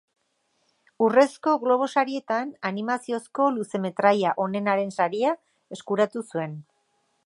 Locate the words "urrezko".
1.07-1.53